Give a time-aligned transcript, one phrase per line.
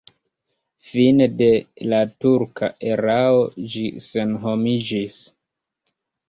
[0.85, 1.49] Fine de
[1.93, 5.21] la turka erao ĝi senhomiĝis.